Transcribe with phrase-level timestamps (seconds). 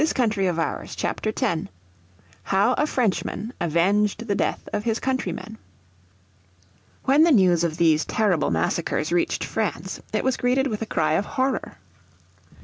[0.97, 1.69] __________Chapter 10
[2.41, 5.59] How a Frenchman Avenged the Death of His Countrymen
[7.03, 11.13] When the news of these terrible massacres reached France it was greeted with a cry
[11.13, 11.77] of horror.